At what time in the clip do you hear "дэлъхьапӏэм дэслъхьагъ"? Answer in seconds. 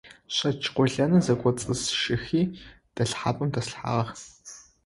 2.95-4.11